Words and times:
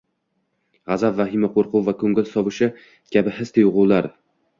G‘azab, 0.93 1.19
vahima, 1.19 1.49
qo‘rquv 1.57 1.83
va 1.89 1.93
ko‘ngil 2.03 2.25
sovishi 2.31 2.71
kabi 3.17 3.35
his-tuyg‘ular 3.37 4.09